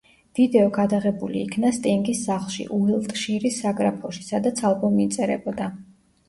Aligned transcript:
ვიდეო 0.37 0.69
გადაღებული 0.77 1.37
იქნა 1.47 1.69
სტინგის 1.79 2.21
სახლში, 2.29 2.65
უილტშირის 2.77 3.61
საგრაფოში, 3.67 4.27
სადაც 4.31 4.65
ალბომი 4.71 5.07
იწერებოდა. 5.07 5.71